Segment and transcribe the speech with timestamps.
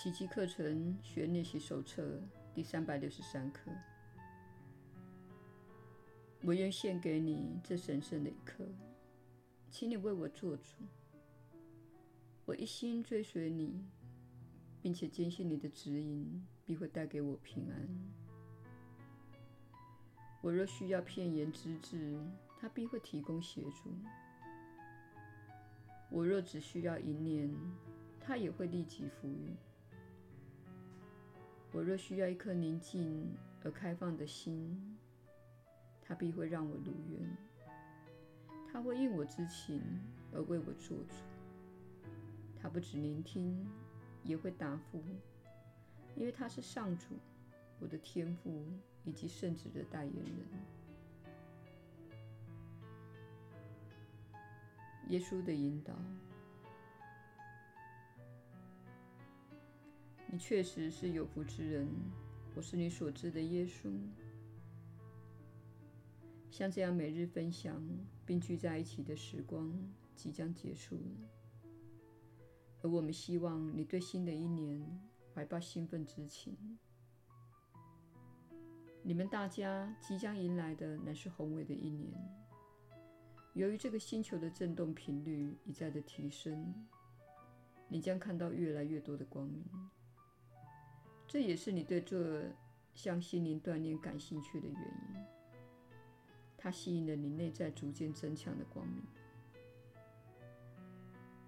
[0.00, 2.22] 奇迹课程学练习手册
[2.54, 3.68] 第三百六十三课。
[6.44, 8.64] 我愿献给你这神圣的一刻，
[9.68, 10.76] 请你为我做主。
[12.44, 13.84] 我一心追随你，
[14.80, 17.88] 并且坚信你的指引必会带给我平安。
[20.40, 22.24] 我若需要片言之智，
[22.56, 23.92] 他必会提供协助。
[26.08, 27.52] 我若只需要一念，
[28.20, 29.56] 他也会立即赋予。
[31.70, 34.98] 我若需要一颗宁静而开放的心，
[36.00, 37.36] 他必会让我如愿。
[38.72, 39.82] 他会应我之情
[40.32, 41.14] 而为我做主。
[42.60, 43.66] 他不只聆听，
[44.24, 45.02] 也会答复，
[46.16, 47.14] 因为他是上主，
[47.78, 48.64] 我的天父
[49.04, 50.34] 以及圣子的代言人。
[55.08, 55.94] 耶稣的引导。
[60.38, 61.88] 你确实是有福之人，
[62.54, 63.90] 我是你所知的耶稣。
[66.48, 67.82] 像这样每日分享
[68.24, 69.68] 并聚在一起的时光
[70.14, 70.96] 即将结束，
[72.82, 74.80] 而我们希望你对新的一年
[75.34, 76.56] 怀抱兴奋之情。
[79.02, 82.12] 你们大家即将迎来的乃是宏伟的一年。
[83.54, 86.72] 由于这个星球的振动频率一再的提升，
[87.88, 89.64] 你将看到越来越多的光明。
[91.28, 92.50] 这也是你对这
[92.94, 95.24] 项心灵锻炼感兴趣的原因。
[96.56, 99.04] 它吸引了你内在逐渐增强的光明。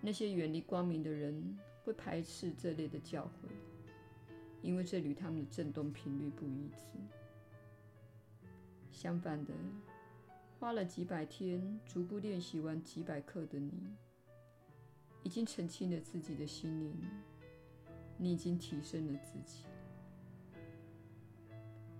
[0.00, 3.48] 那些远离光明的人会排斥这类的教诲，
[4.62, 6.98] 因为这与他们的振动频率不一致。
[8.90, 9.52] 相反的，
[10.58, 13.72] 花了几百天逐步练习完几百课的你，
[15.22, 16.96] 已经澄清了自己的心灵。
[18.18, 19.64] 你已经提升了自己。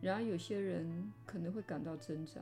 [0.00, 2.40] 然而，有些人可能会感到挣扎，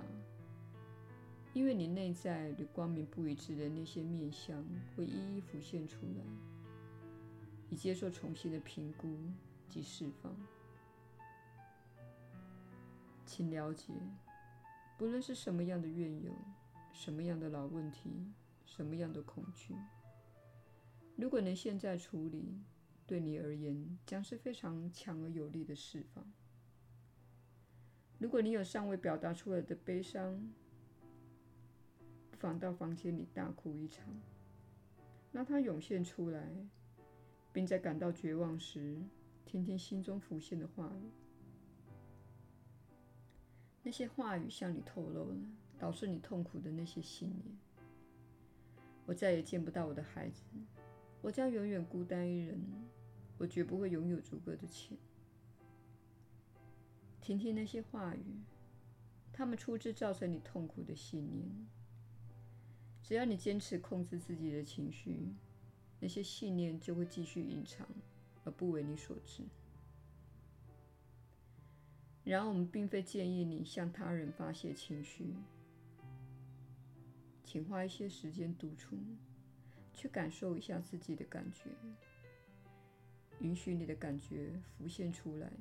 [1.55, 4.63] 因为你内在与光明不一致的那些面向
[4.95, 6.25] 会一一浮现出来，
[7.71, 9.17] 以接受重新的评估
[9.69, 10.37] 及释放。
[13.25, 13.93] 请了解，
[14.99, 16.31] 不论是什么样的怨尤、
[16.93, 18.11] 什么样的老问题、
[18.65, 19.75] 什么样的恐惧，
[21.17, 22.61] 如果能现在处理，
[23.07, 26.25] 对你而言，将是非常强而有力的释放。
[28.19, 30.53] 如果你有尚未表达出来的悲伤，
[32.31, 34.05] 不妨到房间里大哭一场，
[35.33, 36.51] 让它涌现出来，
[37.53, 39.01] 并在感到绝望时，
[39.45, 41.11] 听听心中浮现的话语。
[43.83, 45.37] 那些话语向你透露了
[45.79, 47.57] 导致你痛苦的那些信念。
[49.05, 50.43] 我再也见不到我的孩子，
[51.23, 52.61] 我将永远孤单一人。
[53.39, 54.97] 我绝不会拥有足够的钱。
[57.21, 58.25] 听听那些话语，
[59.33, 61.49] 他们出自造成你痛苦的信念。
[63.03, 65.35] 只要你坚持控制自己的情绪，
[66.01, 67.87] 那些信念就会继续隐藏
[68.45, 69.43] 而不为你所知。
[72.25, 75.35] 然而，我们并非建议你向他人发泄情绪，
[77.45, 78.97] 请花一些时间独处，
[79.93, 81.71] 去感受一下自己的感觉。
[83.41, 85.53] 允许你的感觉浮现出来，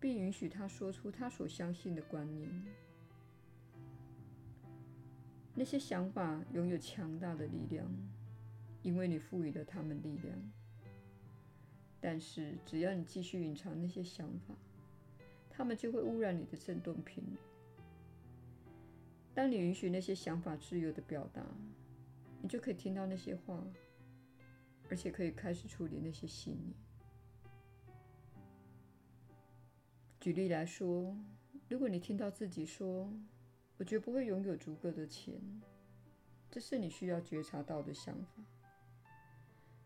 [0.00, 2.50] 并允许他说出他所相信的观念。
[5.54, 7.88] 那些想法拥有强大的力量，
[8.82, 10.52] 因为你赋予了他们力量。
[12.00, 14.54] 但是，只要你继续隐藏那些想法，
[15.48, 17.36] 他们就会污染你的振动频率。
[19.32, 21.42] 当你允许那些想法自由的表达，
[22.42, 23.64] 你就可以听到那些话。
[24.90, 26.74] 而且可以开始处理那些信念。
[30.20, 31.16] 举例来说，
[31.68, 33.12] 如果你听到自己说
[33.76, 35.40] “我绝不会拥有足够的钱”，
[36.50, 38.42] 这是你需要觉察到的想法。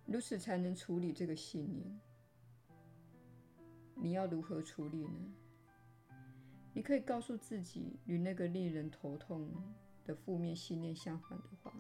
[0.07, 2.01] 如此才能处理这个信念。
[3.95, 5.35] 你要如何处理呢？
[6.73, 9.51] 你可以告诉自己与那个令人头痛
[10.05, 11.73] 的负面信念相反的话。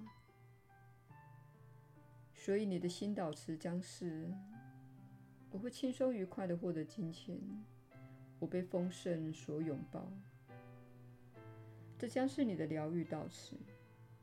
[2.48, 4.26] 所以，你的新导词将是
[5.52, 7.38] ：“我会轻松愉快地获得金钱，
[8.38, 10.10] 我被丰盛所拥抱。”
[11.98, 13.54] 这将是你的疗愈导词，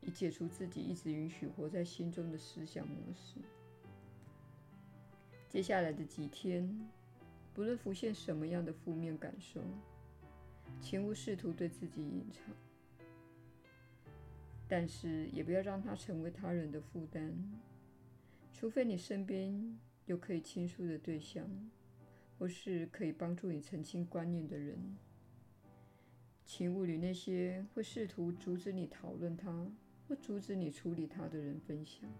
[0.00, 3.36] 以解除自己一直允许活在心中的思想模式。
[5.48, 6.68] 接下来的几天，
[7.54, 9.62] 不论浮现什么样的负面感受，
[10.80, 12.42] 请勿试图对自己隐藏，
[14.66, 17.32] 但是也不要让它成为他人的负担。
[18.58, 21.46] 除非你身边有可以倾诉的对象，
[22.38, 24.96] 或是可以帮助你澄清观念的人。
[26.46, 29.70] 请勿与那些会试图阻止你讨论它
[30.08, 32.10] 或阻止你处理它的人分享。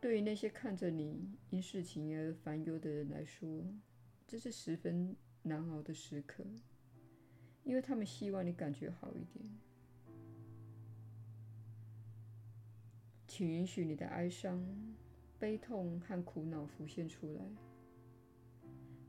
[0.00, 3.62] 对于那些看着你因事情而烦忧的人来说，
[4.26, 6.42] 这是十分难熬的时刻，
[7.62, 9.44] 因为他们希望你感觉好一点。
[13.40, 14.62] 请允许你的哀伤、
[15.38, 17.40] 悲痛和苦恼浮现出来。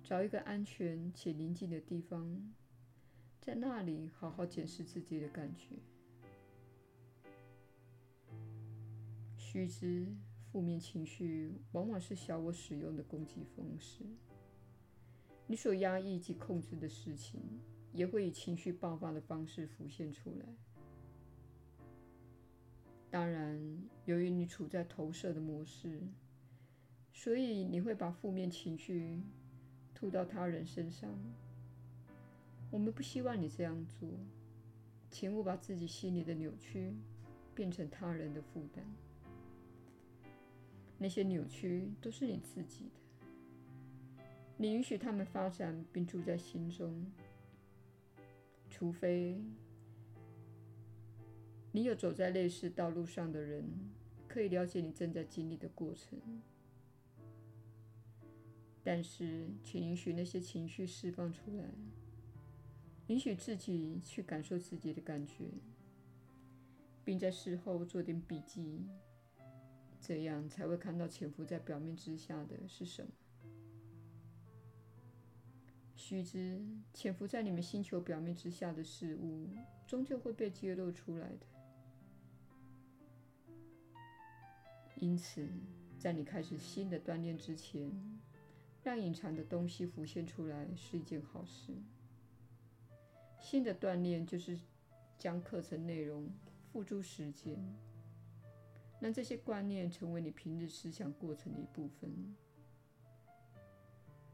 [0.02, 2.42] 找一个安全且宁静的地方，
[3.42, 5.76] 在那里好好检视自己的感觉。
[9.38, 10.08] 须知，
[10.50, 14.06] 负面情绪往往是小我使用的攻击方式。
[15.46, 17.42] 你所压抑及控制的事情，
[17.92, 20.46] 也会以情绪爆发的方式浮现出来。
[23.10, 26.02] 当然，由于你处在投射的模式，
[27.14, 29.22] 所以你会把负面情绪。
[29.94, 31.08] 吐到他人身上，
[32.72, 34.10] 我们不希望你这样做。
[35.12, 36.92] 请勿把自己心里的扭曲
[37.54, 38.84] 变成他人的负担。
[40.98, 44.24] 那些扭曲都是你自己的，
[44.58, 47.06] 你允许他们发展并住在心中，
[48.72, 49.40] 除非
[51.72, 53.64] 你有走在类似道路上的人，
[54.28, 56.20] 可以了解你正在经历的过程。
[58.84, 61.66] 但是，请允许那些情绪释放出来，
[63.08, 65.46] 允许自己去感受自己的感觉，
[67.06, 68.88] 并在事后做点笔记，
[70.00, 73.12] 这样才会看到潜伏在表面之下的是什么。
[75.96, 76.60] 须知，
[76.92, 79.48] 潜伏在你们星球表面之下的事物，
[79.88, 81.46] 终究会被揭露出来的。
[85.02, 85.48] 因此，
[85.98, 87.92] 在你开始新的锻炼之前，
[88.84, 91.74] 让隐藏的东西浮现出来是一件好事。
[93.40, 94.60] 新的锻炼就是
[95.18, 96.30] 将课程内容
[96.72, 97.60] 付诸实践，
[99.00, 102.36] 让这些观念成为你平日思想过程的一部分。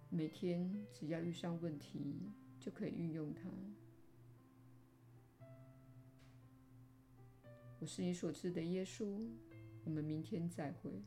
[0.09, 2.29] 每天只要遇上问题，
[2.59, 3.49] 就可以运用它。
[7.79, 9.25] 我是你所知的耶稣。
[9.87, 11.01] 我们明天再会。